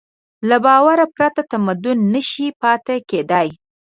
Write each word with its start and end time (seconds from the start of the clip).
له 0.49 0.57
باور 0.65 0.99
پرته 1.15 1.41
تمدن 1.51 1.97
نهشي 2.13 2.47
پاتې 2.61 2.95
کېدی. 3.09 3.47